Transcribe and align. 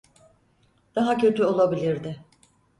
Daha 0.95 1.17
kötü 1.17 1.43
olabilirdi. 1.45 2.19